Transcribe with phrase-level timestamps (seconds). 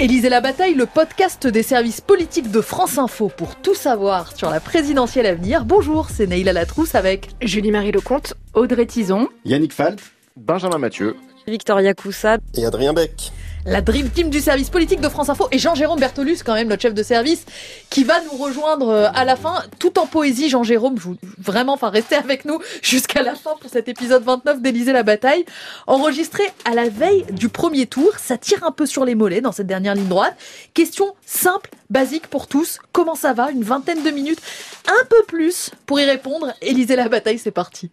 [0.00, 4.48] Élisée la bataille, le podcast des services politiques de France Info pour tout savoir sur
[4.48, 5.66] la présidentielle à venir.
[5.66, 10.00] Bonjour, c'est Neila Latrousse avec Julie-Marie Lecomte, Audrey Tison, Yannick Falt,
[10.38, 12.38] Benjamin Mathieu, Victoria Coussa.
[12.54, 13.30] Et Adrien Beck
[13.66, 16.82] la Dream Team du service politique de France Info et Jean-Jérôme Bertolus, quand même notre
[16.82, 17.44] chef de service,
[17.90, 20.48] qui va nous rejoindre euh, à la fin, tout en poésie.
[20.48, 20.96] Jean-Jérôme,
[21.38, 25.44] vraiment, enfin, restez avec nous jusqu'à la fin pour cet épisode 29 d'Élysée la bataille,
[25.86, 28.12] enregistré à la veille du premier tour.
[28.18, 30.36] Ça tire un peu sur les mollets dans cette dernière ligne droite.
[30.74, 32.78] Question simple, basique pour tous.
[32.92, 33.50] Comment ça va?
[33.50, 34.40] Une vingtaine de minutes,
[34.88, 36.52] un peu plus pour y répondre.
[36.62, 37.90] Élysée la bataille, c'est parti.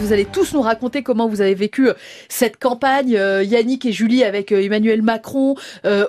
[0.00, 1.94] Vous allez tous nous raconter comment vous avez vécu euh,
[2.28, 5.56] cette campagne, euh, Yannick et Julie avec euh, Emmanuel Macron,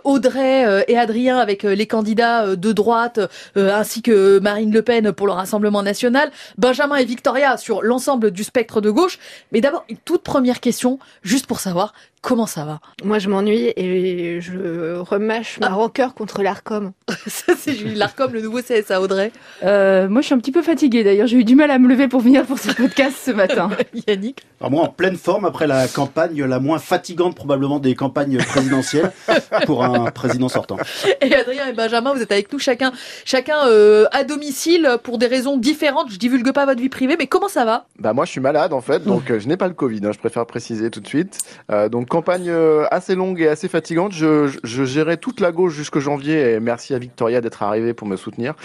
[0.04, 3.20] Audrey et Adrien avec les candidats de droite,
[3.56, 8.44] ainsi que Marine Le Pen pour le Rassemblement national, Benjamin et Victoria sur l'ensemble du
[8.44, 9.20] spectre de gauche.
[9.52, 13.72] Mais d'abord, une toute première question, juste pour savoir Comment ça va Moi, je m'ennuie
[13.78, 15.74] et je remâche ma ah.
[15.74, 16.92] rancœur contre l'ARCOM.
[17.28, 17.96] ça, c'est Julie.
[17.96, 19.32] L'ARCOM, le nouveau CSA, Audrey.
[19.64, 21.06] Euh, moi, je suis un petit peu fatiguée.
[21.06, 23.70] D'ailleurs, j'ai eu du mal à me lever pour venir pour ce podcast ce matin.
[24.08, 28.38] Yannick Alors moi, en pleine forme après la campagne la moins fatigante probablement des campagnes
[28.38, 29.12] présidentielles
[29.66, 30.78] pour un président sortant.
[31.22, 32.92] Et Adrien et Benjamin, vous êtes avec nous chacun,
[33.24, 36.12] chacun euh, à domicile pour des raisons différentes.
[36.12, 37.86] Je divulgue pas votre vie privée, mais comment ça va?
[37.98, 40.02] Bah moi, je suis malade en fait, donc euh, je n'ai pas le Covid.
[40.04, 41.38] Hein, je préfère préciser tout de suite.
[41.72, 44.12] Euh, donc campagne euh, assez longue et assez fatigante.
[44.12, 48.18] Je, gérais toute la gauche jusqu'au janvier et merci à Victoria d'être arrivée pour me
[48.18, 48.56] soutenir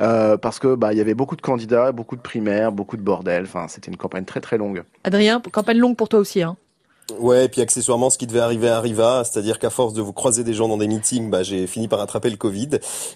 [0.00, 3.02] euh, parce que bah il y avait beaucoup de candidats, beaucoup de primaires, beaucoup de
[3.02, 3.42] bordel.
[3.42, 4.82] Enfin, c'était une campagne très très longue.
[5.04, 6.56] Adrien, campagne longue pour toi aussi, hein
[7.18, 10.44] Ouais, et puis accessoirement, ce qui devait arriver arriva, c'est-à-dire qu'à force de vous croiser
[10.44, 12.70] des gens dans des meetings, bah, j'ai fini par attraper le Covid.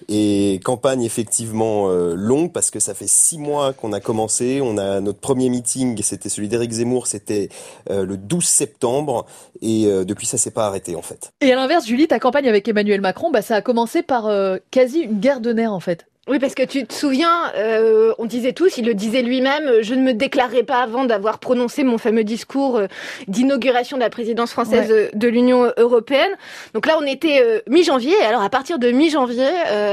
[0.09, 4.61] Et campagne effectivement euh, longue parce que ça fait six mois qu'on a commencé.
[4.62, 7.48] On a notre premier meeting, c'était celui d'Éric Zemmour, c'était
[7.91, 9.27] euh, le 12 septembre,
[9.62, 11.31] et euh, depuis ça s'est pas arrêté en fait.
[11.41, 14.31] Et à l'inverse, Julie, ta campagne avec Emmanuel Macron, bah, ça a commencé par
[14.71, 16.06] quasi une guerre de nerfs en fait.
[16.28, 19.94] Oui, parce que tu te souviens, euh, on disait tous, il le disait lui-même, je
[19.94, 22.87] ne me déclarais pas avant d'avoir prononcé mon fameux discours euh,
[23.28, 26.32] d'inauguration de la présidence française de l'Union européenne.
[26.75, 28.16] Donc là, on était euh, mi-janvier.
[28.28, 29.47] Alors à partir de mi-janvier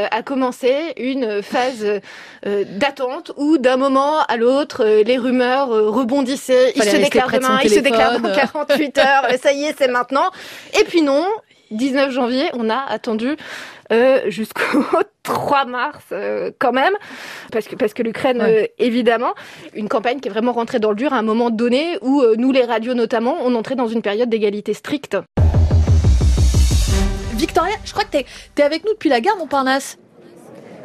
[0.10, 1.86] a commencé une phase
[2.44, 6.74] d'attente où d'un moment à l'autre, les rumeurs rebondissaient.
[6.76, 9.28] Il se déclare demain, il se déclare dans 48 heures.
[9.42, 10.32] ça y est, c'est maintenant.
[10.80, 11.26] Et puis non,
[11.74, 13.36] 19 janvier, on a attendu
[13.92, 14.84] euh, jusqu'au
[15.24, 16.94] 3 mars euh, quand même,
[17.52, 19.34] parce que, parce que l'Ukraine, euh, évidemment,
[19.74, 22.52] une campagne qui est vraiment rentrée dans le dur à un moment donné où nous,
[22.52, 25.18] les radios notamment, on entrait dans une période d'égalité stricte.
[27.34, 28.26] Victoria, je crois que tu
[28.62, 29.98] es, avec nous depuis la gare Montparnasse.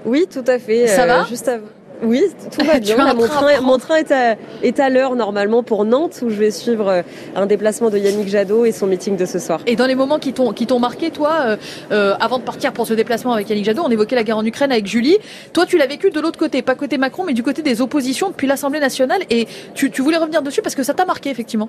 [0.04, 0.87] Oui, tout à fait.
[0.87, 1.25] Ça va?
[1.25, 1.66] Juste avant.
[2.03, 2.22] Oui,
[2.56, 3.14] tout va bien.
[3.14, 6.50] mon, train, mon train est à, est à l'heure normalement pour Nantes où je vais
[6.50, 7.03] suivre euh,
[7.34, 9.60] un déplacement de Yannick Jadot et son meeting de ce soir.
[9.66, 11.56] Et dans les moments qui t'ont qui t'ont marqué, toi, euh,
[11.91, 14.44] euh, avant de partir pour ce déplacement avec Yannick Jadot, on évoquait la guerre en
[14.44, 15.19] Ukraine avec Julie.
[15.53, 18.28] Toi, tu l'as vécu de l'autre côté, pas côté Macron, mais du côté des oppositions
[18.28, 19.22] depuis l'Assemblée nationale.
[19.30, 21.69] Et tu, tu voulais revenir dessus parce que ça t'a marqué effectivement.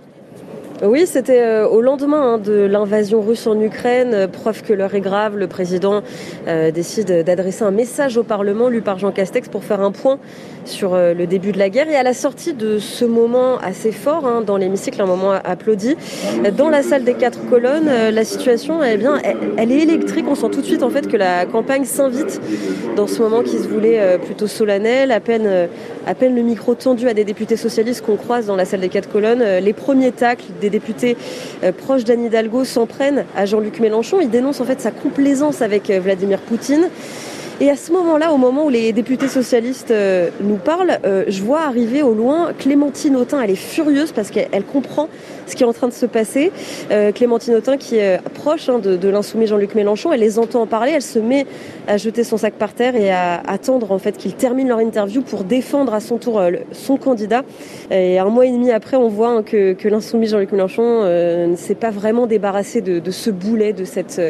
[0.81, 4.95] Oui, c'était euh, au lendemain hein, de l'invasion russe en Ukraine, euh, preuve que l'heure
[4.95, 5.35] est grave.
[5.35, 6.03] Le président
[6.47, 10.19] euh, décide d'adresser un message au Parlement, lu par Jean Castex, pour faire un point
[10.63, 11.89] sur le début de la guerre.
[11.89, 15.97] Et à la sortie de ce moment assez fort hein, dans l'hémicycle, un moment applaudi,
[16.55, 19.19] dans la salle des quatre colonnes, la situation, eh bien,
[19.57, 20.25] elle, est électrique.
[20.29, 22.39] On sent tout de suite en fait que la campagne s'invite
[22.95, 25.11] dans ce moment qui se voulait plutôt solennel.
[25.11, 25.49] À peine,
[26.05, 28.89] à peine le micro tendu à des députés socialistes qu'on croise dans la salle des
[28.89, 31.17] quatre colonnes, les premiers tacles des députés
[31.63, 34.19] euh, proches d'Anne Hidalgo s'en prennent à Jean-Luc Mélenchon.
[34.21, 36.89] Il dénonce en fait sa complaisance avec euh, Vladimir Poutine.
[37.61, 40.97] Et à ce moment-là, au moment où les députés socialistes euh, nous parlent,
[41.27, 43.41] je vois arriver au loin Clémentine Autain.
[43.41, 45.09] Elle est furieuse parce qu'elle comprend
[45.49, 46.51] ce qui est en train de se passer.
[46.91, 50.67] Euh, Clémentine Autain, qui est proche hein, de, l'insoumis Jean-Luc Mélenchon, elle les entend en
[50.67, 50.91] parler.
[50.93, 51.45] Elle se met
[51.87, 55.21] à jeter son sac par terre et à attendre en fait qu'ils terminent leur interview
[55.21, 56.41] pour défendre à son tour
[56.71, 57.43] son candidat.
[57.91, 61.75] Et un mois et demi après, on voit hein, que, l'insoumis Jean-Luc Mélenchon ne s'est
[61.75, 64.21] pas vraiment débarrassé de, ce boulet, de cette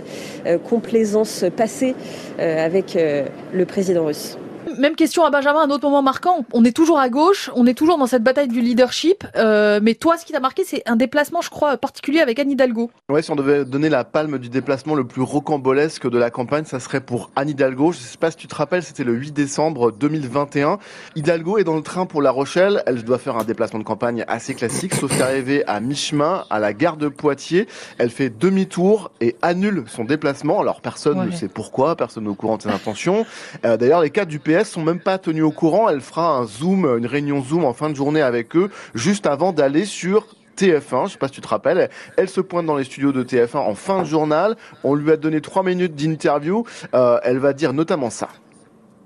[0.70, 1.96] complaisance passée
[2.38, 4.39] avec le président russe.
[4.80, 6.46] Même question à Benjamin, un autre moment marquant.
[6.54, 9.26] On est toujours à gauche, on est toujours dans cette bataille du leadership.
[9.36, 12.50] Euh, mais toi, ce qui t'a marqué, c'est un déplacement, je crois, particulier avec Anne
[12.50, 12.90] Hidalgo.
[13.10, 16.64] Ouais, si on devait donner la palme du déplacement le plus rocambolesque de la campagne,
[16.64, 17.92] ça serait pour Anne Hidalgo.
[17.92, 20.80] Je sais pas si tu te rappelles, c'était le 8 décembre 2021.
[21.18, 22.82] Hidalgo est dans le train pour La Rochelle.
[22.86, 26.72] Elle doit faire un déplacement de campagne assez classique, sauf qu'arrivée à mi-chemin, à la
[26.72, 27.68] gare de Poitiers,
[27.98, 30.62] elle fait demi-tour et annule son déplacement.
[30.62, 33.26] Alors personne ne sait pourquoi, personne n'est au courant de ses intentions.
[33.66, 35.90] Euh, D'ailleurs, les cadres du PS sont même pas tenus au courant.
[35.90, 39.52] Elle fera un zoom, une réunion zoom en fin de journée avec eux, juste avant
[39.52, 40.28] d'aller sur
[40.58, 41.08] TF1.
[41.08, 41.90] Je sais pas si tu te rappelles.
[42.18, 44.56] Elle se pointe dans les studios de TF1 en fin de journal.
[44.84, 46.66] On lui a donné trois minutes d'interview.
[46.94, 48.30] Euh, elle va dire notamment ça.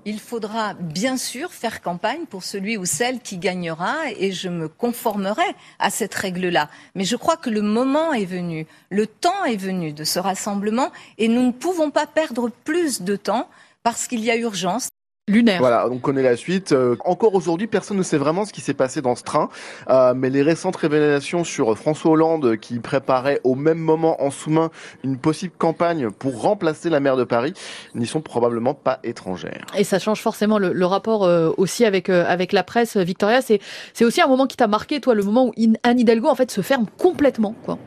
[0.06, 4.68] Il faudra bien sûr faire campagne pour celui ou celle qui gagnera et je me
[4.68, 5.46] conformerai
[5.78, 6.68] à cette règle-là.
[6.94, 10.92] Mais je crois que le moment est venu, le temps est venu de ce rassemblement
[11.16, 13.48] et nous ne pouvons pas perdre plus de temps
[13.82, 14.88] parce qu'il y a urgence.
[15.26, 15.58] Lunaire.
[15.58, 16.72] Voilà, on connaît la suite.
[16.72, 19.48] Euh, encore aujourd'hui, personne ne sait vraiment ce qui s'est passé dans ce train,
[19.88, 24.70] euh, mais les récentes révélations sur François Hollande qui préparait au même moment en sous-main
[25.02, 27.54] une possible campagne pour remplacer la maire de Paris
[27.94, 29.64] n'y sont probablement pas étrangères.
[29.78, 32.98] Et ça change forcément le, le rapport euh, aussi avec euh, avec la presse.
[32.98, 33.60] Victoria, c'est
[33.94, 35.52] c'est aussi un moment qui t'a marqué, toi, le moment où
[35.84, 37.78] Anne Hidalgo en fait se ferme complètement, quoi.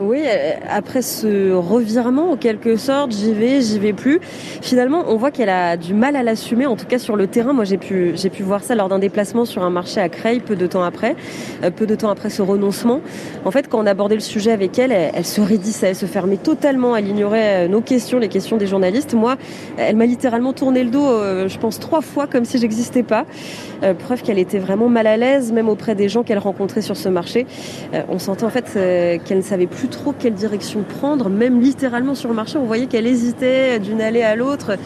[0.00, 4.20] Oui, euh, après ce revirement, en quelque sorte, j'y vais, j'y vais plus.
[4.62, 7.52] Finalement, on voit qu'elle a du mal à l'assumer, en tout cas sur le terrain.
[7.52, 10.38] Moi, j'ai pu, j'ai pu voir ça lors d'un déplacement sur un marché à Creil,
[10.38, 11.16] peu de temps après,
[11.64, 13.00] euh, peu de temps après ce renoncement.
[13.44, 16.36] En fait, quand on abordait le sujet avec elle, elle, se raidissait, elle se fermait
[16.36, 19.14] totalement, elle ignorait euh, nos questions, les questions des journalistes.
[19.14, 19.34] Moi,
[19.78, 21.08] elle m'a littéralement tourné le dos,
[21.48, 23.26] je pense, trois fois, comme si j'existais pas.
[23.98, 27.08] Preuve qu'elle était vraiment mal à l'aise, même auprès des gens qu'elle rencontrait sur ce
[27.08, 27.46] marché.
[28.08, 28.72] On sentait en fait
[29.24, 32.86] qu'elle ne savait plus trop quelle direction prendre, même littéralement sur le marché, on voyait
[32.86, 34.76] qu'elle hésitait d'une allée à l'autre.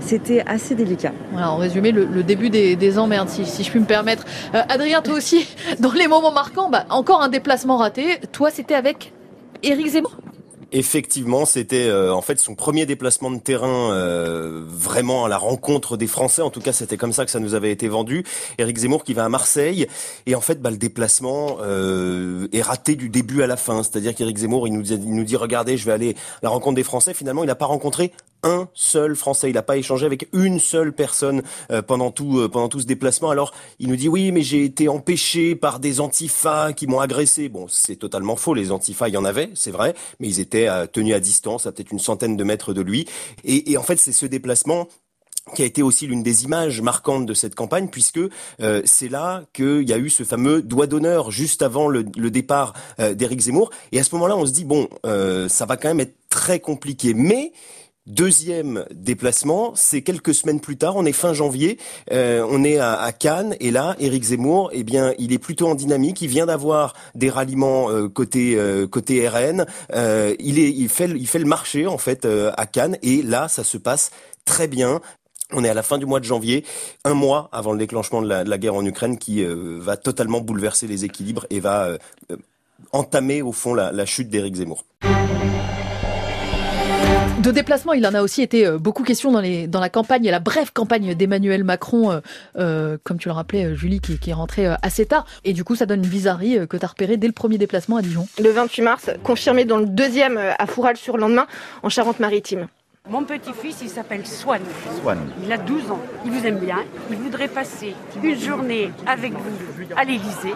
[0.00, 1.12] C'était assez délicat.
[1.32, 4.24] Voilà, en résumé, le, début des, des emmerdes, si, si je puis me permettre.
[4.54, 5.46] Euh, Adrien, toi aussi,
[5.80, 8.18] dans les moments marquants, bah, encore un déplacement raté.
[8.32, 9.12] Toi, c'était avec
[9.62, 10.16] Éric Zemmour?
[10.76, 15.96] Effectivement, c'était euh, en fait son premier déplacement de terrain euh, vraiment à la rencontre
[15.96, 16.42] des Français.
[16.42, 18.24] En tout cas, c'était comme ça que ça nous avait été vendu.
[18.58, 19.86] Éric Zemmour qui va à Marseille
[20.26, 23.84] et en fait, bah, le déplacement euh, est raté du début à la fin.
[23.84, 26.74] C'est-à-dire qu'Éric Zemmour, nous, dit, il nous dit regardez, je vais aller à la rencontre
[26.74, 27.14] des Français.
[27.14, 28.10] Finalement, il n'a pas rencontré
[28.44, 29.50] un seul Français.
[29.50, 31.42] Il n'a pas échangé avec une seule personne
[31.72, 33.30] euh, pendant tout euh, pendant tout ce déplacement.
[33.30, 37.48] Alors, il nous dit oui, mais j'ai été empêché par des antifas qui m'ont agressé.
[37.48, 38.54] Bon, c'est totalement faux.
[38.54, 41.66] Les antifas, il y en avait, c'est vrai, mais ils étaient euh, tenus à distance,
[41.66, 43.06] à peut-être une centaine de mètres de lui.
[43.44, 44.88] Et, et en fait, c'est ce déplacement
[45.54, 48.20] qui a été aussi l'une des images marquantes de cette campagne, puisque
[48.60, 52.30] euh, c'est là qu'il y a eu ce fameux doigt d'honneur juste avant le, le
[52.30, 53.70] départ euh, d'Éric Zemmour.
[53.92, 56.60] Et à ce moment-là, on se dit bon, euh, ça va quand même être très
[56.60, 57.52] compliqué, mais
[58.06, 61.78] Deuxième déplacement, c'est quelques semaines plus tard, on est fin janvier,
[62.12, 65.68] euh, on est à, à Cannes et là, Éric Zemmour, eh bien, il est plutôt
[65.68, 66.20] en dynamique.
[66.20, 69.64] Il vient d'avoir des ralliements euh, côté euh, côté RN.
[69.94, 73.22] Euh, il est, il fait, il fait le marché en fait euh, à Cannes et
[73.22, 74.10] là, ça se passe
[74.44, 75.00] très bien.
[75.52, 76.64] On est à la fin du mois de janvier,
[77.04, 79.96] un mois avant le déclenchement de la, de la guerre en Ukraine, qui euh, va
[79.96, 81.98] totalement bouleverser les équilibres et va euh,
[82.30, 82.36] euh,
[82.92, 84.84] entamer au fond la, la chute d'Éric Zemmour.
[87.44, 90.30] De déplacement, il en a aussi été euh, beaucoup question dans, les, dans la campagne,
[90.30, 92.20] la brève campagne d'Emmanuel Macron, euh,
[92.56, 95.26] euh, comme tu le rappelais, Julie, qui, qui est rentrée assez tard.
[95.44, 97.98] Et du coup, ça donne une bizarrerie que tu as repérée dès le premier déplacement
[97.98, 98.26] à Dijon.
[98.42, 101.46] Le 28 mars, confirmé dans le deuxième à Foural sur lendemain
[101.82, 102.66] en Charente-Maritime.
[103.10, 104.62] Mon petit-fils, il s'appelle Swan.
[105.02, 105.18] Swan.
[105.44, 106.00] Il a 12 ans.
[106.24, 106.78] Il vous aime bien.
[107.10, 110.54] Il voudrait passer une journée avec vous à l'Élysée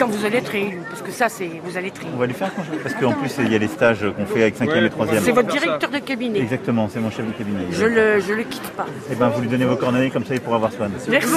[0.00, 0.80] quand vous allez être élu.
[0.88, 2.10] Parce que ça, c'est vous allez être élu.
[2.14, 2.78] On va lui faire quand je...
[2.78, 5.20] Parce qu'en plus, il y a les stages qu'on fait avec 5e et 3e.
[5.20, 6.40] C'est votre directeur de cabinet.
[6.40, 7.66] Exactement, c'est mon chef de cabinet.
[7.70, 8.86] Je le, je le quitte pas.
[9.12, 10.90] Eh ben, vous lui donnez vos coordonnées, comme ça il pourra voir Swan.
[11.08, 11.34] Merci.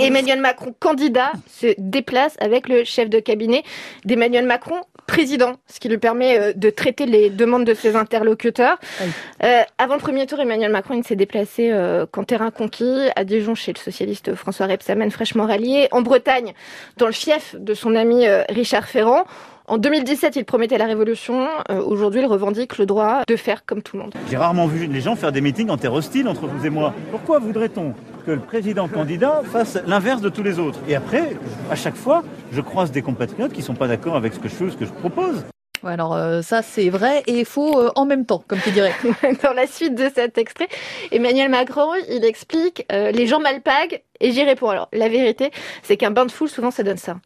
[0.00, 3.62] Emmanuel Macron, candidat, se déplace avec le chef de cabinet
[4.04, 8.78] d'Emmanuel Macron, président, ce qui lui permet euh, de traiter les demandes de ses interlocuteurs.
[9.00, 9.06] Oui.
[9.44, 13.24] Euh, avant le premier tour, Emmanuel Macron il s'est déplacé euh, qu'en terrain conquis, à
[13.24, 16.54] Dijon chez le socialiste François Rebsamen, fraîchement rallié, en Bretagne,
[16.96, 19.24] dans le fief de son ami euh, Richard Ferrand.
[19.66, 21.48] En 2017, il promettait la révolution.
[21.70, 24.14] Euh, Aujourd'hui, il revendique le droit de faire comme tout le monde.
[24.30, 26.92] J'ai rarement vu les gens faire des meetings en terre hostile entre vous et moi.
[27.10, 27.94] Pourquoi voudrait-on
[28.26, 30.78] que le président candidat fasse l'inverse de tous les autres?
[30.88, 31.36] Et après,
[31.70, 34.54] à chaque fois, je croise des compatriotes qui sont pas d'accord avec ce que je
[34.54, 35.44] fais ou ce que je propose.
[35.84, 38.94] Ouais, alors euh, ça, c'est vrai et faux euh, en même temps, comme tu dirais.
[39.42, 40.68] Dans la suite de cet extrait,
[41.12, 44.70] Emmanuel Macron, il explique euh, les gens mal paguent et j'y réponds.
[44.70, 45.50] Alors, la vérité,
[45.82, 47.16] c'est qu'un bain de foule, souvent, ça donne ça.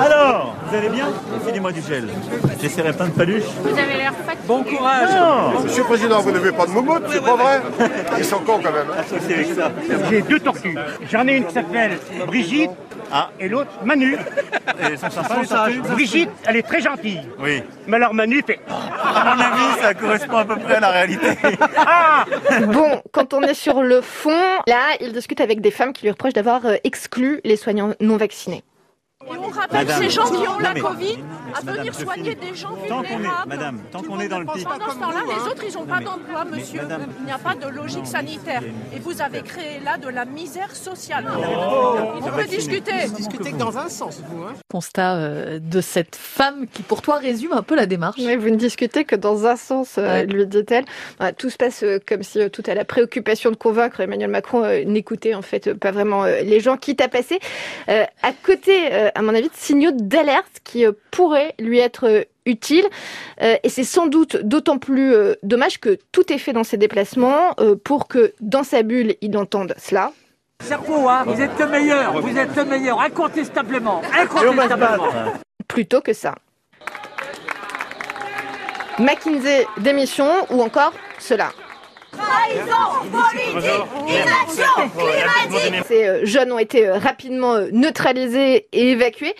[0.00, 1.08] Alors, vous allez bien
[1.46, 2.08] Filez-moi du gel.
[2.60, 3.44] J'essaierai plein de paluches.
[3.62, 4.46] Vous avez l'air fatigué.
[4.46, 7.60] Bon courage Non Monsieur le Président, vous n'avez pas de moumoute, c'est pas vrai
[8.18, 8.86] Ils sont cons quand même.
[8.90, 9.00] hein.
[9.00, 9.70] Associé avec ça.
[10.08, 10.76] J'ai deux tortues.
[11.10, 12.70] J'en ai une qui s'appelle Brigitte
[13.12, 14.16] Ah, et l'autre Manu.
[14.80, 15.40] elles sont sympas
[15.92, 17.20] Brigitte, elle est très gentille.
[17.38, 17.62] Oui.
[17.86, 21.28] Mais alors Manu fait À mon avis, ça correspond à peu près à la réalité.
[21.76, 22.24] Ah
[22.68, 26.10] Bon, quand on est sur le fond, là, il discute avec des femmes qui lui
[26.10, 28.62] reprochent d'avoir euh, exclu les soignants non vaccinés.
[29.28, 31.18] Et on rappelle Madame, ces gens qui ont la mais- Covid
[31.54, 33.48] à venir soigner des gens Tant qu'on est, vulnérables.
[33.48, 34.64] madame, tant qu'on est dans le pic.
[34.66, 36.80] Pendant ce temps-là, les autres, ils n'ont pas d'emploi, monsieur.
[36.80, 38.62] madame- Il n'y a pas de logique sanitaire.
[38.96, 41.26] Et vous avez créé là de la misère sociale.
[41.36, 42.92] Oh, On peut discuter.
[43.14, 44.42] Discuter que dans un sens, vous.
[44.44, 44.54] Hein.
[44.70, 48.18] Constat euh, de cette femme qui, pour toi, résume un peu la démarche.
[48.18, 50.24] Vous ne discutez que dans un sens, euh, Ouais.
[50.26, 50.86] lui dit-elle.
[51.18, 54.30] Voilà, tout se passe euh, comme si euh, tout à la préoccupation de convaincre Emmanuel
[54.30, 57.38] Macron euh, n'écoutait en fait euh, pas vraiment euh, les gens, quitte à passer
[57.90, 62.06] euh, à côté, euh, à mon avis, de signaux d'alerte qui euh, pourraient lui être
[62.08, 62.86] euh, utiles.
[63.42, 66.76] Euh, et c'est sans doute d'autant plus euh, dommage que tout est fait dans ses
[66.76, 70.12] déplacements euh, pour que dans sa bulle, il entende cela.
[70.70, 75.32] Hein, vous êtes le meilleur, vous êtes le meilleur, incontestablement, incontestablement.
[75.66, 76.34] plutôt que ça.
[78.98, 81.50] McKinsey démission ou encore cela.
[85.86, 89.34] Ces euh, jeunes ont été euh, rapidement euh, neutralisés et évacués.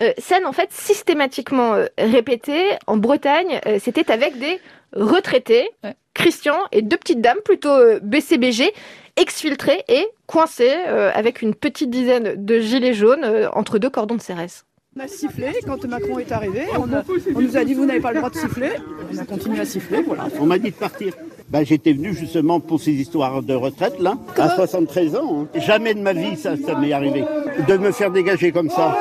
[0.00, 3.60] Euh, scène en fait systématiquement répétée en Bretagne.
[3.66, 4.60] euh, C'était avec des
[4.92, 5.68] retraités,
[6.14, 8.72] Christian et deux petites dames plutôt euh, BCBG,
[9.16, 14.22] exfiltrés et coincés euh, avec une petite dizaine de gilets jaunes entre deux cordons de
[14.22, 14.64] CRS.
[14.98, 16.62] On a sifflé quand Macron est arrivé.
[16.78, 17.02] On, a-
[17.34, 18.70] on nous a dit vous n'avez pas le droit de siffler.
[19.12, 20.28] On a continué à siffler, voilà.
[20.40, 21.12] On m'a dit de partir.
[21.48, 25.46] Ben, J'étais venu justement pour ces histoires de retraite, là, à 73 ans.
[25.54, 25.60] hein.
[25.60, 27.24] Jamais de ma vie, ça, ça m'est arrivé.
[27.68, 28.96] De me faire dégager comme ça.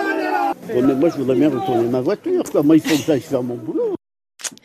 [0.74, 2.44] Ouais, mais moi, je voudrais bien retourner ma voiture.
[2.52, 2.64] Quoi.
[2.64, 3.96] Moi, il faut que j'aille faire mon boulot.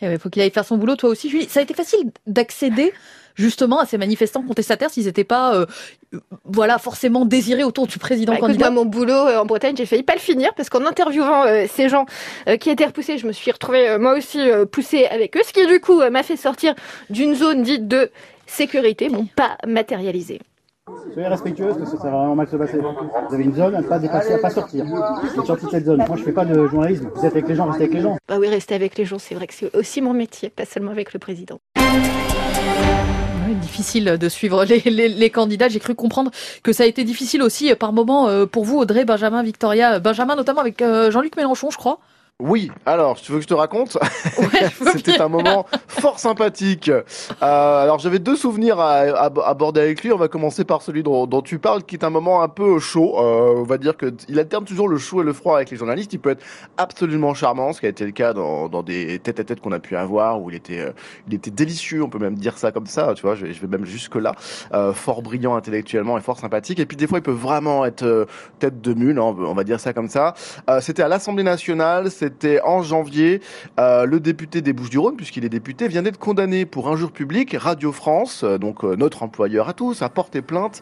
[0.01, 1.45] Il Eh faut qu'il aille faire son boulot, toi aussi, Julie.
[1.49, 2.93] Ça a été facile d'accéder
[3.35, 5.65] justement à ces manifestants contestataires s'ils n'étaient pas euh,
[6.45, 8.71] voilà, forcément désirés autour du président Bah, écoute, candidat.
[8.71, 11.65] moi, mon boulot euh, en Bretagne, j'ai failli pas le finir parce qu'en interviewant euh,
[11.71, 12.05] ces gens
[12.47, 15.41] euh, qui étaient repoussés, je me suis retrouvée euh, moi aussi euh, poussée avec eux,
[15.45, 16.73] ce qui du coup euh, m'a fait sortir
[17.09, 18.09] d'une zone dite de
[18.47, 20.39] sécurité, bon, pas matérialisée.
[21.13, 22.77] Soyez respectueuse parce que ça va vraiment mal se passer.
[22.79, 24.83] Vous avez une zone à ne pas dépasser, à pas sortir.
[24.85, 26.03] Vous êtes sorti de cette zone.
[26.05, 27.09] Moi, je fais pas de journalisme.
[27.15, 28.17] Vous êtes avec les gens, restez avec les gens.
[28.27, 30.91] Bah oui, rester avec les gens, c'est vrai que c'est aussi mon métier, pas seulement
[30.91, 31.59] avec le président.
[33.55, 35.69] Difficile de suivre les, les- candidats.
[35.69, 36.31] J'ai cru comprendre
[36.63, 39.93] que ça a été difficile aussi euh, par moment euh, pour vous, Audrey, Benjamin, Victoria,
[39.95, 41.99] euh, Benjamin notamment avec Jean-Luc Mélenchon, je crois.
[42.39, 43.99] Oui, alors, tu veux que je te raconte
[44.95, 46.89] C'était un moment fort sympathique.
[46.89, 47.03] Euh,
[47.39, 49.01] alors, j'avais deux souvenirs à,
[49.45, 50.11] aborder avec lui.
[50.11, 52.79] On va commencer par celui dont, dont tu parles, qui est un moment un peu
[52.79, 53.13] chaud.
[53.19, 55.77] Euh, on va dire que il alterne toujours le chaud et le froid avec les
[55.77, 56.13] journalistes.
[56.13, 56.43] Il peut être
[56.77, 59.95] absolument charmant, ce qui a été le cas dans, dans des tête-à-tête qu'on a pu
[59.95, 60.91] avoir, où il était, euh,
[61.27, 62.01] il était délicieux.
[62.01, 63.13] On peut même dire ça comme ça.
[63.15, 64.33] Tu vois, je, vais- je vais même jusque là.
[64.73, 66.79] Euh, fort brillant intellectuellement et fort sympathique.
[66.79, 68.25] Et puis des fois, il peut vraiment être
[68.57, 69.19] tête de mule.
[69.19, 70.33] hein, on va- dire ça comme ça.
[70.79, 73.41] C'était à l'Assemblée nationale, c'était en janvier.
[73.79, 77.55] Euh, le député des Bouches-du-Rhône, puisqu'il est député, vient d'être condamné pour injure publique.
[77.57, 80.81] Radio France, euh, donc euh, notre employeur à tous, a porté plainte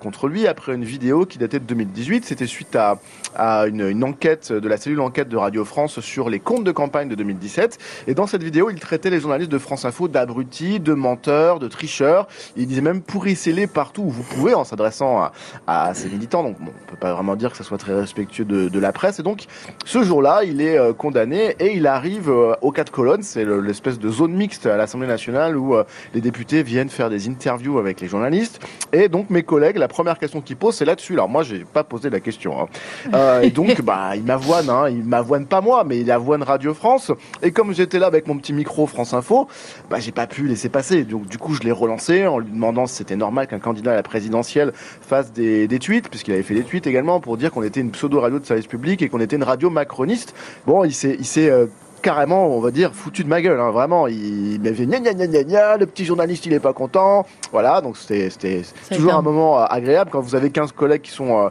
[0.00, 2.24] contre lui après une vidéo qui datait de 2018.
[2.24, 6.64] C'était suite à, une, enquête de la cellule enquête de Radio France sur les comptes
[6.64, 7.78] de campagne de 2017.
[8.08, 11.68] Et dans cette vidéo, il traitait les journalistes de France Info d'abrutis, de menteurs, de
[11.68, 12.26] tricheurs.
[12.56, 15.32] Il disait même pourrissez-les partout où vous pouvez en s'adressant à,
[15.66, 16.42] à ces militants.
[16.42, 18.92] Donc bon, on peut pas vraiment dire que ça soit très respectueux de, de la
[18.92, 19.20] presse.
[19.20, 19.46] Et donc
[19.84, 23.22] ce jour-là, il est euh, condamné et il arrive euh, aux quatre colonnes.
[23.22, 25.84] C'est le- l'espèce de zone mixte à l'Assemblée nationale où euh,
[26.14, 28.60] les députés viennent faire des interviews avec les journalistes.
[28.92, 31.14] Et donc mes collègues, la première question qu'ils posent, c'est là-dessus.
[31.14, 32.60] Alors moi, j'ai pas posé la question.
[32.60, 32.66] hein.
[33.14, 34.70] Euh, et donc, bah, il m'avoine.
[34.70, 37.12] Hein, il m'avoine pas moi, mais il avoine Radio France.
[37.42, 39.48] Et comme j'étais là avec mon petit micro France Info,
[39.90, 41.04] bah, j'ai pas pu laisser passer.
[41.04, 43.94] Donc du coup, je l'ai relancé en lui demandant si c'était normal qu'un candidat à
[43.96, 47.62] la présidentielle fasse des, des tweets, puisqu'il avait fait des tweets également pour dire qu'on
[47.62, 50.34] était une pseudo-radio de service public et qu'on était une radio macroniste.
[50.66, 51.66] Bon, il s'est, il s'est euh,
[52.02, 53.58] carrément, on va dire, foutu de ma gueule.
[53.58, 56.72] Hein, vraiment, il m'avait gna gna gna gna gna, le petit journaliste, il est pas
[56.72, 57.26] content.
[57.52, 58.62] Voilà, donc c'était, c'était
[58.94, 61.48] toujours un- moment euh, agréable quand vous avez 15 collègues qui sont euh,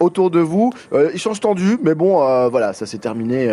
[0.00, 0.72] autour de vous.
[1.14, 2.16] Échange tendu, mais bon,
[2.50, 3.48] voilà, ça s'est terminé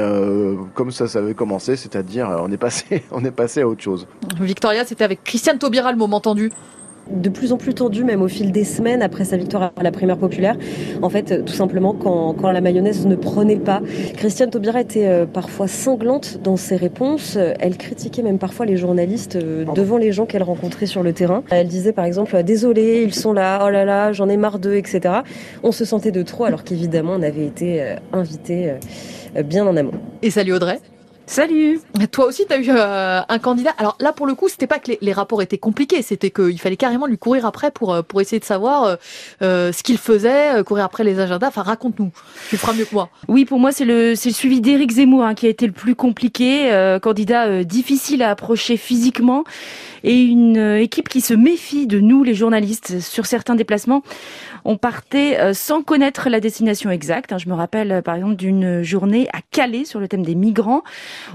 [0.74, 4.08] comme ça, ça avait commencé, c'est-à-dire on est passé, on est passé à autre chose.
[4.40, 6.52] Victoria, c'était avec Christiane Taubira le moment tendu.
[7.12, 9.92] De plus en plus tendu, même au fil des semaines après sa victoire à la
[9.92, 10.56] primaire populaire.
[11.02, 13.82] En fait, euh, tout simplement, quand, quand la mayonnaise ne prenait pas,
[14.18, 17.36] Christiane Taubira était euh, parfois cinglante dans ses réponses.
[17.38, 19.38] Euh, Elle critiquait même parfois les journalistes
[19.76, 21.44] devant les gens qu'elle rencontrait sur le terrain.
[21.50, 24.76] Elle disait par exemple Désolé, ils sont là, oh là là, j'en ai marre d'eux,
[24.76, 25.16] etc.
[25.64, 28.74] On se sentait de trop, alors qu'évidemment, on avait été invité
[29.46, 29.92] bien en amont.
[30.22, 30.80] Et salut Audrey
[31.28, 31.80] Salut
[32.12, 33.72] Toi aussi, tu as eu euh, un candidat.
[33.78, 36.60] Alors là, pour le coup, c'était pas que les, les rapports étaient compliqués, c'était qu'il
[36.60, 38.98] fallait carrément lui courir après pour, euh, pour essayer de savoir
[39.42, 41.48] euh, ce qu'il faisait, courir après les agendas.
[41.48, 42.12] Enfin, raconte-nous.
[42.50, 43.10] Tu feras mieux que moi.
[43.30, 45.74] Oui, pour moi, c'est le, c'est le suivi d'Éric Zemmour hein, qui a été le
[45.74, 46.72] plus compliqué.
[46.74, 49.44] euh, candidat euh, difficile à approcher physiquement
[50.04, 54.02] et une équipe qui se méfie de nous, les journalistes, sur certains déplacements.
[54.66, 57.32] On partait euh, sans connaître la destination exacte.
[57.34, 57.38] hein.
[57.38, 60.84] Je me rappelle, par exemple, d'une journée à Calais sur le thème des migrants.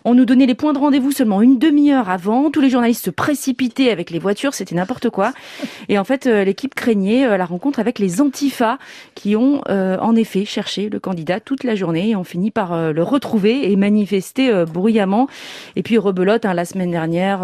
[0.05, 2.51] On nous donnait les points de rendez-vous seulement une demi-heure avant.
[2.51, 4.55] Tous les journalistes se précipitaient avec les voitures.
[4.55, 5.33] C'était n'importe quoi.
[5.89, 8.79] Et en fait, euh, l'équipe craignait euh, la rencontre avec les antifas
[9.15, 12.73] qui ont euh, en effet cherché le candidat toute la journée et ont fini par
[12.73, 15.29] euh, le retrouver et manifester euh, bruyamment.
[15.75, 17.41] Et puis rebelote, hein, la semaine dernière,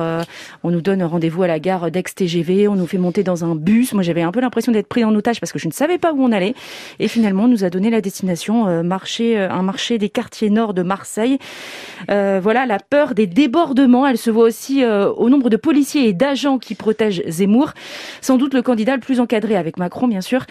[0.63, 3.93] on nous donne rendez-vous à la gare d'Aix-TGV, on nous fait monter dans un bus.
[3.93, 6.13] Moi, j'avais un peu l'impression d'être pris en otage parce que je ne savais pas
[6.13, 6.55] où on allait.
[6.99, 10.83] Et finalement, on nous a donné la destination, marché, un marché des quartiers nord de
[10.83, 11.39] Marseille.
[12.23, 16.09] Euh, voilà, la peur des débordements, elle se voit aussi euh, au nombre de policiers
[16.09, 17.73] et d'agents qui protègent Zemmour.
[18.21, 20.45] Sans doute le candidat le plus encadré avec Macron, bien sûr.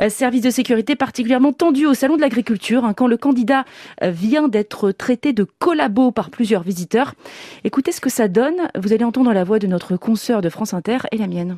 [0.00, 3.64] Euh, service de sécurité particulièrement tendu au salon de l'agriculture, hein, quand le candidat
[4.02, 7.14] vient d'être traité de collabo par plusieurs visiteurs.
[7.64, 8.68] Écoutez ce que ça donne.
[8.78, 11.56] Vous allez entendre la voix de notre consoeur de France Inter et la mienne.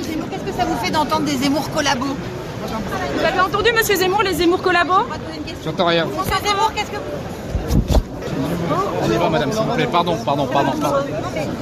[0.00, 2.16] Zemmour, qu'est-ce que ça vous fait d'entendre des Zemmour collabos?
[3.16, 5.04] Vous avez entendu, monsieur Zemmour, les Zemmour collabos?
[5.64, 6.06] J'entends rien.
[6.06, 7.33] Monsieur Zemmour, qu'est-ce que vous...
[9.02, 9.88] On y va, madame, s'il vous plaît.
[9.90, 10.72] Pardon, pardon, pardon.
[10.80, 10.96] pardon.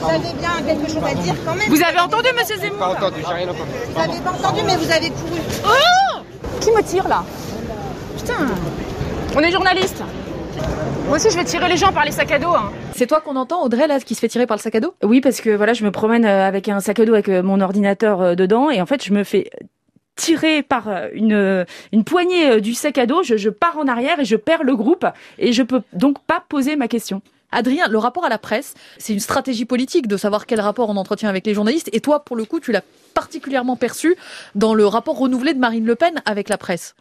[0.00, 2.88] Vous avez bien quelque chose à dire quand même Vous avez entendu, monsieur Zemmour Pas
[2.90, 3.71] entendu, j'ai rien entendu.
[3.92, 5.40] Vous n'avez pas entendu, mais vous avez couru.
[5.66, 6.18] Oh
[6.61, 7.25] Qui me tire là
[8.16, 8.35] Putain
[9.37, 10.02] On est journaliste
[11.09, 12.50] Moi aussi, je vais tirer les gens par les sacs à dos.
[12.54, 12.71] hein.
[12.94, 14.94] C'est toi qu'on entend, Audrey, là, qui se fait tirer par le sac à dos?
[15.02, 17.42] Oui, parce que voilà, je me promène euh, avec un sac à dos avec euh,
[17.42, 19.50] mon ordinateur euh, dedans et en fait, je me fais
[20.16, 23.78] tirer par euh, une, euh, une poignée euh, du sac à dos, je, je pars
[23.78, 25.07] en arrière et je perds le groupe
[25.38, 27.23] et je peux donc pas poser ma question.
[27.50, 30.97] Adrien, le rapport à la presse, c'est une stratégie politique de savoir quel rapport on
[30.97, 31.90] entretient avec les journalistes.
[31.92, 34.16] Et toi, pour le coup, tu l'as particulièrement perçu
[34.54, 36.95] dans le rapport renouvelé de Marine Le Pen avec la presse.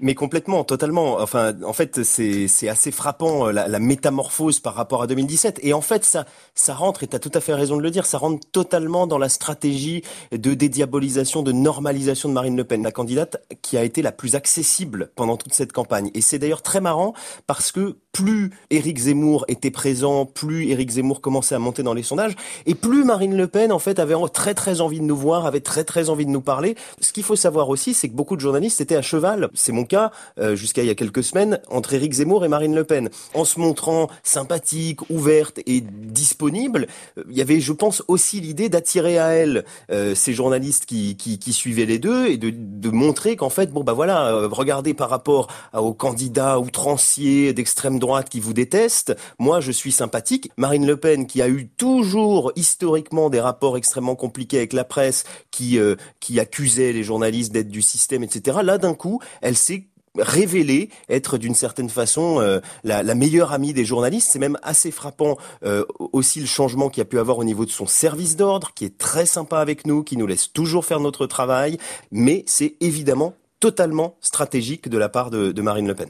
[0.00, 1.20] Mais complètement, totalement.
[1.20, 5.60] Enfin, en fait, c'est assez frappant euh, la, la métamorphose par rapport à 2017.
[5.62, 7.02] Et en fait, ça ça rentre.
[7.02, 8.06] Et tu as tout à fait raison de le dire.
[8.06, 12.92] Ça rentre totalement dans la stratégie de dédiabolisation, de normalisation de Marine Le Pen, la
[12.92, 16.10] candidate qui a été la plus accessible pendant toute cette campagne.
[16.14, 17.14] Et c'est d'ailleurs très marrant
[17.46, 22.04] parce que plus Éric Zemmour était présent, plus Éric Zemmour commençait à monter dans les
[22.04, 25.46] sondages, et plus Marine Le Pen en fait avait très très envie de nous voir,
[25.46, 26.76] avait très très envie de nous parler.
[27.00, 29.50] Ce qu'il faut savoir aussi, c'est que beaucoup de journalistes étaient à cheval.
[29.54, 32.74] C'est mon cas euh, jusqu'à il y a quelques semaines entre Éric Zemmour et Marine
[32.74, 36.86] Le Pen, en se montrant sympathique, ouverte et disponible.
[37.18, 41.16] euh, Il y avait, je pense, aussi l'idée d'attirer à elle euh, ces journalistes qui,
[41.16, 45.08] qui, suivaient les deux et de, de montrer qu'en fait, bon bah voilà, regardez par
[45.08, 50.50] rapport aux candidats outranciers d'extrême droite qui vous détestent, moi je suis sympathique.
[50.56, 55.24] Marine Le Pen qui a eu toujours historiquement des rapports extrêmement compliqués avec la presse,
[55.50, 58.58] qui euh, qui accusait les journalistes d'être du système, etc.
[58.62, 59.73] Là d'un coup, elle s'est
[60.18, 64.28] révélée être d'une certaine façon euh, la, la meilleure amie des journalistes.
[64.30, 67.70] C'est même assez frappant euh, aussi le changement qu'il a pu avoir au niveau de
[67.70, 71.26] son service d'ordre, qui est très sympa avec nous, qui nous laisse toujours faire notre
[71.26, 71.78] travail,
[72.10, 76.08] mais c'est évidemment totalement stratégique de la part de, de Marine Le Pen.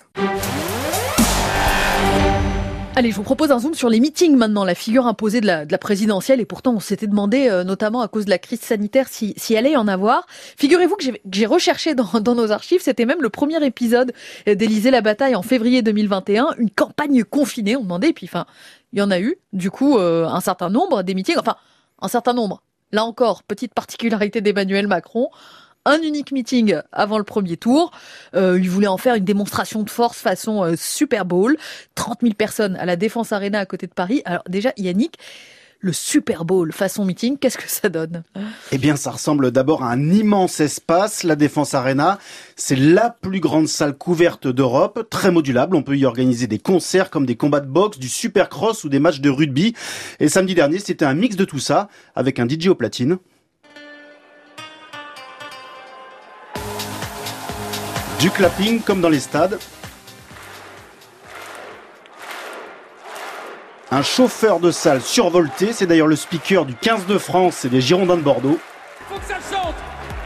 [2.96, 5.66] Allez, je vous propose un zoom sur les meetings maintenant, la figure imposée de la,
[5.66, 6.40] de la présidentielle.
[6.40, 9.56] Et pourtant, on s'était demandé, euh, notamment à cause de la crise sanitaire, si, si
[9.56, 10.26] allait y en avoir.
[10.56, 14.12] Figurez-vous que j'ai- recherché dans, dans nos archives, c'était même le premier épisode
[14.48, 18.10] euh, d'Élysée la bataille en février 2021, une campagne confinée, on demandait.
[18.10, 18.46] Et puis, enfin,
[18.92, 21.56] il y en a eu, du coup, euh, un certain nombre des meetings, enfin,
[22.00, 22.62] un certain nombre.
[22.92, 25.30] Là encore, petite particularité d'Emmanuel Macron.
[25.86, 27.90] Un unique meeting avant le premier tour.
[28.34, 31.58] Euh, il voulait en faire une démonstration de force façon euh, Super Bowl.
[31.94, 34.22] 30 000 personnes à la Défense Arena à côté de Paris.
[34.24, 35.18] Alors déjà, Yannick,
[35.80, 38.22] le Super Bowl façon meeting, qu'est-ce que ça donne?
[38.72, 42.18] Eh bien, ça ressemble d'abord à un immense espace, la Défense Arena.
[42.56, 45.76] C'est la plus grande salle couverte d'Europe, très modulable.
[45.76, 49.00] On peut y organiser des concerts comme des combats de boxe, du supercross ou des
[49.00, 49.74] matchs de rugby.
[50.18, 53.18] Et samedi dernier, c'était un mix de tout ça, avec un DJ au platine.
[58.24, 59.58] Du clapping comme dans les stades.
[63.90, 67.82] Un chauffeur de salle survolté, c'est d'ailleurs le speaker du 15 de France et des
[67.82, 68.58] Girondins de Bordeaux.
[69.10, 69.74] Faut que ça chante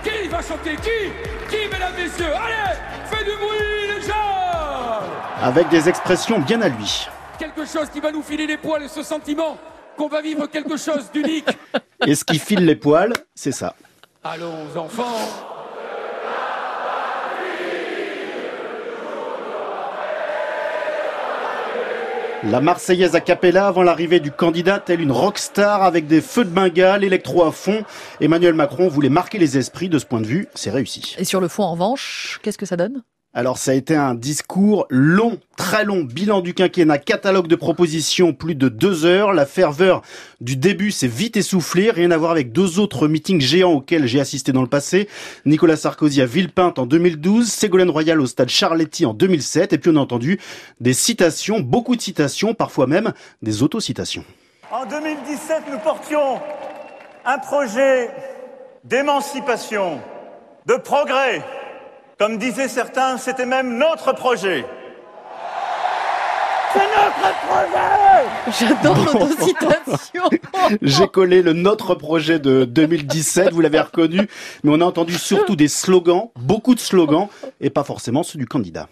[0.05, 0.77] Qui va chanter?
[0.77, 1.11] Qui?
[1.51, 2.33] Qui, mesdames, messieurs?
[2.37, 2.79] Allez
[3.11, 5.03] Fais du bruit, les gens
[5.43, 7.09] avec des expressions bien à lui.
[7.37, 9.59] Quelque chose qui va nous filer les poils et ce sentiment
[9.97, 11.49] qu'on va vivre quelque chose d'unique.
[12.07, 13.75] Et ce qui file les poils, c'est ça.
[14.23, 15.58] Allons, enfants
[22.45, 26.51] La Marseillaise a cappella avant l'arrivée du candidat, telle une rockstar avec des feux de
[26.51, 27.83] Bengale, électro à fond.
[28.21, 31.17] Emmanuel Macron voulait marquer les esprits de ce point de vue, c'est réussi.
[31.19, 33.03] Et sur le fond, en revanche, qu'est-ce que ça donne?
[33.35, 38.33] Alors ça a été un discours long, très long, bilan du quinquennat, catalogue de propositions,
[38.33, 39.35] plus de deux heures.
[39.35, 40.03] La ferveur
[40.41, 44.19] du début s'est vite essoufflée, rien à voir avec deux autres meetings géants auxquels j'ai
[44.19, 45.09] assisté dans le passé.
[45.45, 49.91] Nicolas Sarkozy à Villepinte en 2012, Ségolène Royal au stade Charletti en 2007, et puis
[49.93, 50.41] on a entendu
[50.81, 53.13] des citations, beaucoup de citations, parfois même
[53.43, 54.25] des autocitations.
[54.73, 56.41] En 2017, nous portions
[57.27, 58.11] un projet
[58.85, 60.01] d'émancipation,
[60.67, 61.43] de progrès,
[62.19, 64.65] comme disaient certains, c'était même notre projet.
[66.73, 70.25] C'est notre projet J'adore l'autocitation
[70.83, 74.29] J'ai collé le Notre projet de 2017, vous l'avez reconnu,
[74.65, 77.29] mais on a entendu surtout des slogans, beaucoup de slogans,
[77.61, 78.89] et pas forcément ceux du candidat.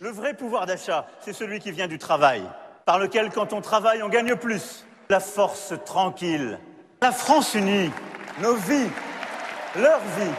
[0.00, 2.42] Le vrai pouvoir d'achat, c'est celui qui vient du travail,
[2.86, 4.86] par lequel quand on travaille, on gagne plus.
[5.10, 6.58] La force tranquille,
[7.02, 7.90] la France unie,
[8.40, 8.88] nos vies,
[9.76, 10.32] leur vie,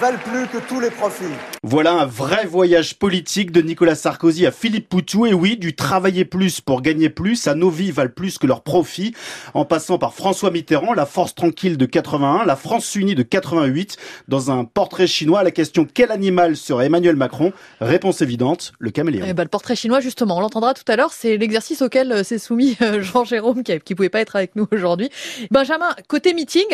[0.00, 1.24] valent plus que tous les profits.
[1.64, 5.26] Voilà un vrai voyage politique de Nicolas Sarkozy à Philippe Poutou.
[5.26, 8.62] Et oui, du travailler plus pour gagner plus, à nos vies valent plus que leurs
[8.62, 9.12] profits.
[9.54, 13.96] En passant par François Mitterrand, la force tranquille de 81, la France unie de 88.
[14.28, 17.52] Dans un portrait chinois, à la question quel animal serait Emmanuel Macron?
[17.80, 19.26] Réponse évidente, le caméléon.
[19.28, 21.12] Eh ben, le portrait chinois, justement, on l'entendra tout à l'heure.
[21.12, 24.68] C'est l'exercice auquel euh, s'est soumis euh, Jean-Jérôme, qui, qui pouvait pas être avec nous
[24.70, 25.10] aujourd'hui.
[25.50, 26.66] Benjamin, côté meeting,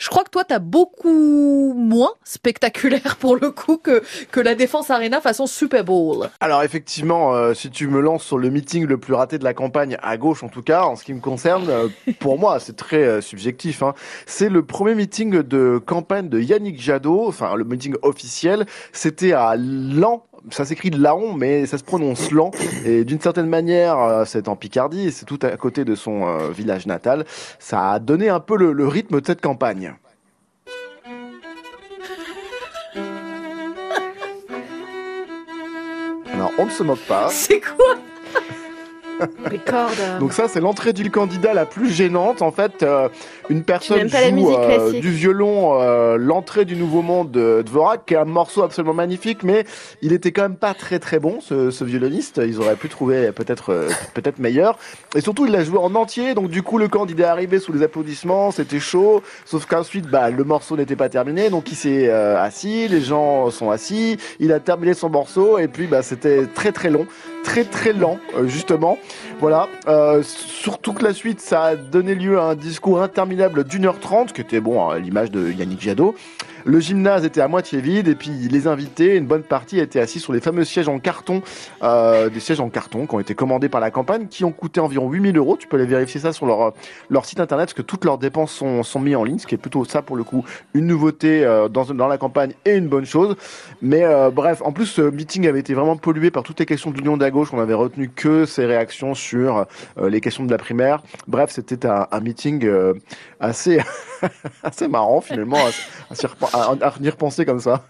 [0.00, 2.71] je crois que toi, tu as beaucoup moins spectaculaire
[3.18, 6.28] pour le coup que, la Défense Arena façon Super Bowl.
[6.40, 9.54] Alors effectivement, euh, si tu me lances sur le meeting le plus raté de la
[9.54, 12.76] campagne, à gauche en tout cas, en ce qui me concerne, euh, pour moi c'est
[12.76, 13.94] très euh, subjectif, hein.
[14.26, 19.54] c'est le premier meeting de campagne de Yannick Jadot, enfin le meeting officiel, c'était à
[19.56, 22.50] Lan ça s'écrit Laon, mais ça se prononce Lan.
[22.84, 27.24] Et d'une certaine manière, c'est en Picardie, c'est tout à côté de son village natal.
[27.60, 29.94] Ça a donné un peu le rythme de cette campagne.
[36.42, 37.28] Alors, on ne se moque pas.
[37.30, 37.94] C'est quoi?
[40.20, 42.42] Donc ça, c'est l'entrée du candidat la plus gênante.
[42.42, 43.08] En fait, euh,
[43.48, 48.18] une personne joue euh, du violon euh, l'entrée du Nouveau Monde de Dvorak, qui est
[48.18, 49.64] un morceau absolument magnifique, mais
[50.00, 52.40] il était quand même pas très très bon, ce, ce violoniste.
[52.44, 54.78] Ils auraient pu trouver peut-être euh, peut-être meilleur.
[55.14, 57.72] Et surtout, il l'a joué en entier, donc du coup, le candidat est arrivé sous
[57.72, 59.22] les applaudissements, c'était chaud.
[59.44, 63.50] Sauf qu'ensuite, bah, le morceau n'était pas terminé, donc il s'est euh, assis, les gens
[63.50, 67.06] sont assis, il a terminé son morceau, et puis bah, c'était très très long,
[67.42, 68.98] très très lent, euh, justement.
[69.40, 69.68] Voilà.
[69.88, 74.00] Euh, surtout que la suite, ça a donné lieu à un discours interminable d'une heure
[74.00, 76.14] trente, qui était bon à l'image de Yannick Jadot.
[76.64, 80.20] Le gymnase était à moitié vide et puis les invités, une bonne partie étaient assis
[80.20, 81.42] sur les fameux sièges en carton,
[81.82, 84.80] euh, des sièges en carton qui ont été commandés par la campagne, qui ont coûté
[84.80, 85.56] environ 8000 euros.
[85.56, 86.72] Tu peux aller vérifier ça sur leur
[87.10, 89.54] leur site internet parce que toutes leurs dépenses sont sont mises en ligne, ce qui
[89.54, 90.44] est plutôt ça pour le coup
[90.74, 93.36] une nouveauté euh, dans dans la campagne et une bonne chose.
[93.80, 96.90] Mais euh, bref, en plus ce meeting avait été vraiment pollué par toutes les questions
[96.90, 97.48] de l'union de la gauche.
[97.52, 99.66] On avait retenu que ses réactions sur
[99.98, 101.02] euh, les questions de la primaire.
[101.26, 102.94] Bref, c'était un, un meeting euh,
[103.40, 103.80] assez
[104.62, 107.84] assez marrant finalement à, à- à y repenser comme ça.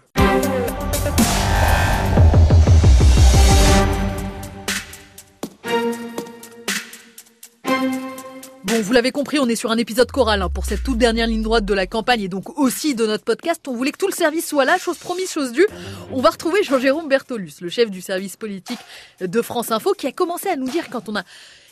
[8.65, 11.27] Bon, vous l'avez compris, on est sur un épisode choral hein, pour cette toute dernière
[11.27, 13.61] ligne droite de la campagne et donc aussi de notre podcast.
[13.67, 15.67] On voulait que tout le service soit là, chose promise, chose due.
[16.11, 18.79] On va retrouver Jean-Jérôme Bertolus, le chef du service politique
[19.19, 21.23] de France Info, qui a commencé à nous dire quand on a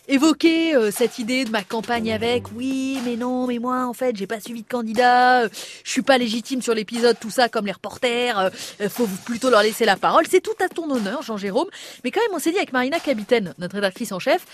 [0.07, 2.43] évoqué euh, cette idée de ma campagne avec.
[2.55, 5.43] Oui mais non mais moi en fait j'ai pas suivi de candidat.
[5.43, 5.49] Euh,
[5.83, 8.37] je suis pas légitime sur l'épisode tout ça comme les reporters.
[8.37, 8.49] Euh,
[8.81, 10.25] euh, faut plutôt leur laisser la parole.
[10.29, 11.67] C'est tout à ton honneur Jean-Jérôme.
[12.03, 14.45] Mais quand même on s'est dit avec Marina Capitaine notre rédactrice en chef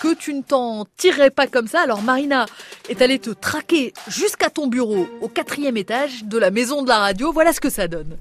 [0.00, 1.80] que tu ne t'en tirerais pas comme ça.
[1.82, 2.46] Alors Marina
[2.88, 6.98] est allée te traquer jusqu'à ton bureau au quatrième étage de la maison de la
[6.98, 7.32] radio.
[7.32, 8.16] Voilà ce que ça donne.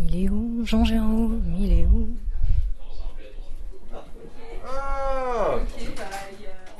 [0.00, 1.42] Il est où, Jean-Jérôme?
[1.58, 2.06] Il est où?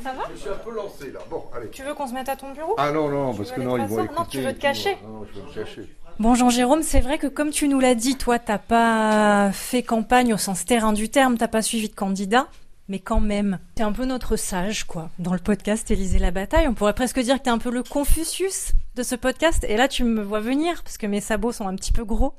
[0.08, 1.20] Ça va Je suis un peu lancé là.
[1.28, 1.68] Bon, allez.
[1.68, 2.74] Tu veux qu'on se mette à ton bureau?
[2.78, 4.18] Ah non, non, Tu parce que non, ils vont écouter.
[4.18, 5.96] Non, tu veux te cacher Non, je veux me cacher.
[6.18, 10.32] Bon, Jean-Jérôme, c'est vrai que comme tu nous l'as dit, toi, t'as pas fait campagne
[10.32, 12.48] au sens terrain du terme, t'as pas suivi de candidat,
[12.88, 15.10] mais quand même, t'es un peu notre sage, quoi.
[15.18, 17.82] Dans le podcast Élysée la bataille, on pourrait presque dire que t'es un peu le
[17.82, 19.66] Confucius de ce podcast.
[19.68, 22.32] Et là, tu me vois venir, parce que mes sabots sont un petit peu gros.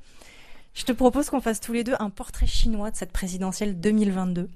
[0.73, 4.49] Je te propose qu'on fasse tous les deux un portrait chinois de cette présidentielle 2022.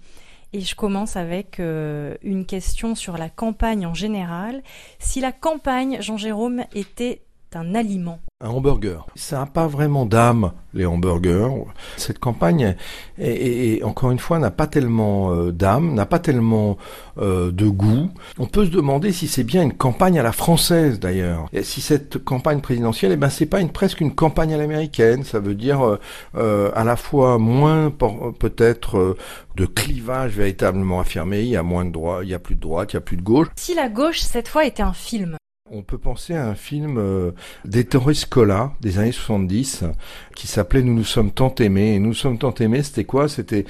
[0.54, 4.62] Et je commence avec euh, une question sur la campagne en général.
[5.00, 7.24] Si la campagne, Jean-Jérôme, était
[7.56, 8.20] un aliment.
[8.42, 9.06] Un hamburger.
[9.16, 11.66] Ça n'a pas vraiment d'âme, les hamburgers.
[11.98, 12.76] Cette campagne,
[13.18, 16.78] est, encore une fois, n'a pas tellement euh, d'âme, n'a pas tellement
[17.18, 18.10] euh, de goût.
[18.40, 21.48] On peut se demander si c'est bien une campagne à la française, d'ailleurs.
[21.54, 25.24] Et si cette campagne présidentielle, eh ben, c'est pas une, presque une campagne à l'américaine.
[25.24, 25.98] Ça veut dire
[26.36, 29.16] euh, à la fois moins, peut-être,
[29.56, 31.42] de clivage véritablement affirmé.
[31.42, 33.02] Il y a moins de droite, il y a plus de droite, il y a
[33.02, 33.48] plus de gauche.
[33.56, 35.38] Si la gauche, cette fois, était un film,
[35.72, 37.32] on peut penser à un film euh,
[37.64, 39.86] d'Ettore Scola des années 70
[40.36, 41.96] qui s'appelait Nous nous sommes tant aimés.
[41.96, 43.30] Et Nous nous sommes tant aimés, c'était quoi?
[43.30, 43.64] C'était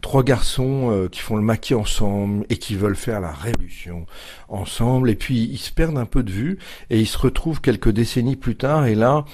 [0.00, 4.06] trois garçons euh, qui font le maquis ensemble et qui veulent faire la révolution
[4.48, 5.10] ensemble.
[5.10, 6.58] Et puis ils se perdent un peu de vue
[6.88, 8.86] et ils se retrouvent quelques décennies plus tard.
[8.86, 9.24] Et là,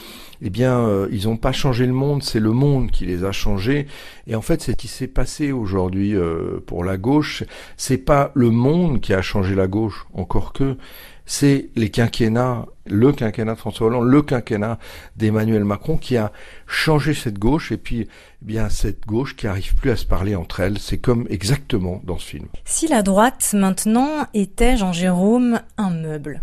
[0.42, 3.32] eh bien, euh, ils n'ont pas changé le monde, c'est le monde qui les a
[3.32, 3.86] changés.
[4.26, 7.44] Et en fait, c'est ce qui s'est passé aujourd'hui euh, pour la gauche.
[7.76, 10.76] C'est pas le monde qui a changé la gauche, encore que
[11.26, 14.78] c'est les quinquennats, le quinquennat de François Hollande, le quinquennat
[15.16, 16.32] d'Emmanuel Macron qui a
[16.66, 18.08] changé cette gauche et puis eh
[18.44, 20.78] bien cette gauche qui arrive plus à se parler entre elles.
[20.78, 22.46] C'est comme exactement dans ce film.
[22.64, 26.42] Si la droite maintenant était Jean Jérôme un meuble,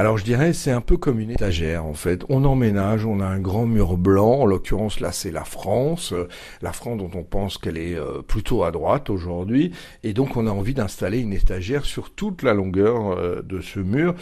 [0.00, 2.24] alors je dirais c'est un peu comme une étagère en fait.
[2.28, 6.14] On emménage, on a un grand mur blanc, en l'occurrence là c'est la France,
[6.62, 9.72] la France dont on pense qu'elle est euh, plutôt à droite aujourd'hui,
[10.04, 13.80] et donc on a envie d'installer une étagère sur toute la longueur euh, de ce
[13.80, 14.14] mur.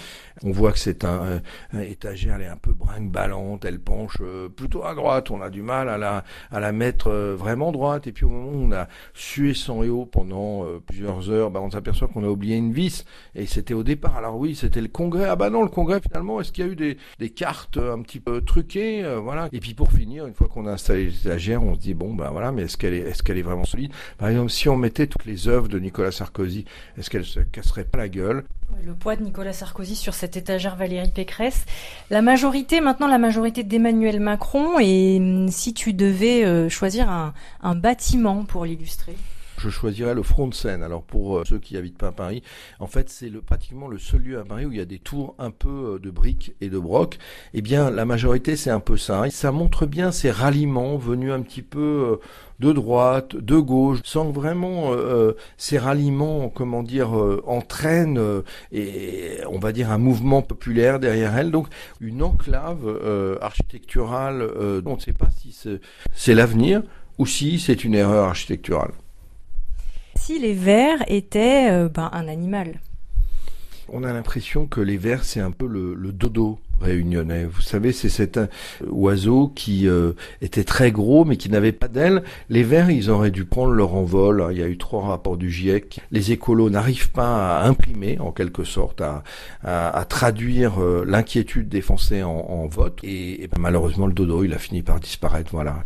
[0.43, 1.43] On voit que c'est un,
[1.79, 5.31] étagère, elle est un peu brinque-ballante, elle penche euh, plutôt à droite.
[5.31, 8.07] On a du mal à la à la mettre vraiment droite.
[8.07, 11.71] Et puis au moment où on a sué sans et pendant plusieurs heures, bah, on
[11.71, 13.05] s'aperçoit qu'on a oublié une vis.
[13.35, 14.17] Et c'était au départ.
[14.17, 15.25] Alors oui, c'était le congrès.
[15.25, 18.20] Ah bah non, le congrès finalement Est-ce qu'il y a eu des, cartes un petit
[18.20, 19.48] peu truquées euh, Voilà.
[19.52, 22.31] Et puis pour finir, une fois qu'on a installé l'étagère, on se dit bon ben
[22.31, 23.92] voilà, mais est-ce qu'elle est, vraiment solide?
[24.18, 26.64] Par exemple, si on mettait toutes les œuvres de Nicolas Sarkozy,
[26.96, 28.44] est-ce qu'elle se casserait pas la gueule?
[28.85, 31.66] Le poids de Nicolas Sarkozy sur cette étagère Valérie Pécresse.
[32.11, 37.74] La majorité, maintenant la majorité d'Emmanuel Macron, et hum, si tu devais euh, choisir un
[37.74, 39.16] bâtiment pour l'illustrer?
[39.59, 40.83] Je choisirais le front de Seine.
[40.83, 42.42] Alors pour euh, ceux qui habitent pas à Paris,
[42.81, 44.99] en fait c'est le, pratiquement le seul lieu à Paris où il y a des
[44.99, 47.19] tours un peu euh, de briques et de broc.
[47.55, 49.27] Eh bien la majorité c'est un peu ça.
[49.27, 52.27] Et ça montre bien ces ralliements venus un petit peu euh,
[52.59, 54.90] de droite, de gauche, sans vraiment
[55.59, 57.11] ces ralliements, comment dire,
[57.47, 58.42] entraînent
[58.73, 61.51] et on va dire un mouvement populaire derrière elle.
[61.51, 61.66] Donc
[62.01, 64.42] une enclave architecturale,
[64.87, 65.55] on ne sait pas si
[66.14, 66.83] c'est l'avenir
[67.19, 68.92] ou si c'est une erreur architecturale
[70.27, 72.81] si les vers étaient euh, ben, un animal
[73.89, 77.45] On a l'impression que les vers, c'est un peu le, dodo réunionnais.
[77.45, 78.49] Vous savez, c'est cet euh,
[78.89, 82.25] oiseau qui euh, était très gros mais qui n'avait pas d'ailes.
[82.49, 84.49] Les vers, ils auraient dû prendre leur envol.
[84.51, 86.01] Il y a eu trois rapports du GIEC.
[86.11, 89.03] Les écolos n'arrivent pas à imprimer, en quelque sorte,
[89.62, 92.99] à, traduire l'inquiétude des Français en, vote.
[93.05, 95.51] Et, ben, malheureusement, le dodo, il a fini par disparaître.
[95.53, 95.85] Voilà.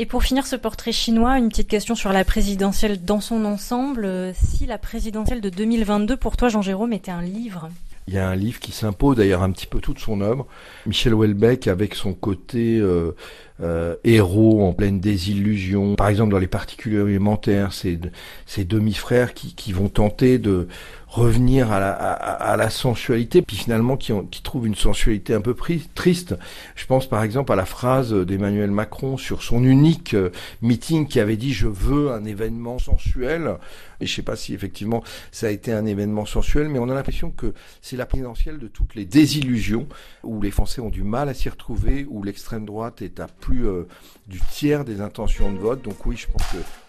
[0.00, 4.04] Et pour finir ce portrait chinois, une petite question sur la présidentielle dans son ensemble.
[4.04, 7.68] Euh, si la présidentielle de 2022, pour toi, Jean-Jérôme, était un livre?
[8.06, 10.46] Il y a un livre qui s'impose d'ailleurs un petit peu toute son œuvre.
[10.86, 13.16] Michel Houellebecq avec son côté euh,
[13.60, 15.96] euh, héros en pleine désillusion.
[15.96, 17.98] Par exemple dans les particules élémentaires, ces,
[18.46, 20.68] ces demi-frères qui, qui vont tenter de
[21.08, 25.40] revenir à la, à, la sensualité, puis finalement qui, ont, qui trouvent une sensualité un
[25.40, 25.56] peu
[25.94, 26.34] triste.
[26.76, 31.18] Je pense par exemple à la phrase d'Emmanuel Macron sur son unique euh, meeting qui
[31.18, 33.56] avait dit je veux un événement sensuel.
[34.00, 36.94] Et je sais pas si effectivement ça a été un événement sensuel, mais on a
[36.94, 39.88] l'impression que c'est la présidentielle de toutes les désillusions
[40.22, 43.66] où les Français ont du mal à s'y retrouver, où l'extrême droite est à plus
[43.66, 43.88] euh,
[44.26, 45.82] du tiers des intentions de vote.
[45.82, 46.42] Donc oui, je pense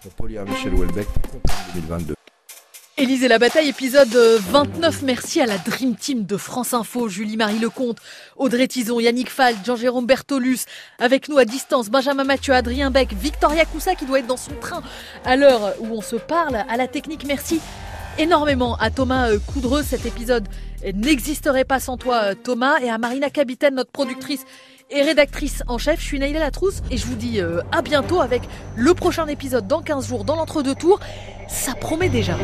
[0.03, 1.41] qu'on peut lire Michel Houellebecq pour
[1.73, 2.18] 2022.
[2.99, 5.03] Élisée la bataille, épisode 29.
[5.03, 7.97] Merci à la Dream Team de France Info, Julie-Marie Lecomte,
[8.35, 10.65] Audrey Tison, Yannick Fall, Jean-Jérôme Bertolus,
[10.99, 14.51] avec nous à distance, Benjamin Mathieu, Adrien Beck, Victoria Coussa qui doit être dans son
[14.59, 14.83] train
[15.23, 17.23] à l'heure où on se parle, à la technique.
[17.25, 17.62] Merci
[18.17, 19.81] énormément à Thomas euh, Coudreux.
[19.81, 20.49] Cet épisode
[20.93, 24.43] n'existerait pas sans toi, euh, Thomas, et à Marina Capitaine, notre productrice
[24.89, 25.99] et rédactrice en chef.
[25.99, 28.43] Je suis Naïla Latrousse et je vous dis euh, à bientôt avec
[28.75, 30.99] le prochain épisode dans 15 jours dans l'entre-deux tours.
[31.47, 32.38] Ça promet déjà.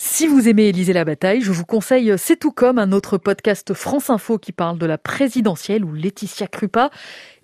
[0.00, 3.74] Si vous aimez Élisée la bataille, je vous conseille C'est tout comme un autre podcast
[3.74, 6.90] France Info qui parle de la présidentielle où Laetitia Krupa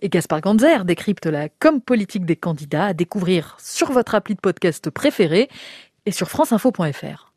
[0.00, 4.40] et Gaspard Ganzer décryptent la com politique des candidats à découvrir sur votre appli de
[4.40, 5.48] podcast préféré
[6.06, 7.33] et sur franceinfo.fr.